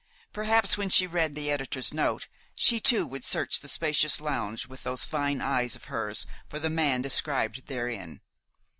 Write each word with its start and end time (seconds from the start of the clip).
Perhaps 0.33 0.79
when 0.79 0.89
she 0.89 1.05
read 1.05 1.35
the 1.35 1.51
editor's 1.51 1.93
note, 1.93 2.27
she 2.55 2.79
too 2.79 3.05
would 3.05 3.23
search 3.23 3.59
the 3.59 3.67
spacious 3.67 4.19
lounge 4.19 4.65
with 4.65 4.81
those 4.81 5.05
fine 5.05 5.41
eyes 5.41 5.75
of 5.75 5.83
hers 5.93 6.25
for 6.49 6.57
the 6.57 6.71
man 6.71 7.03
described 7.03 7.67
therein. 7.67 8.19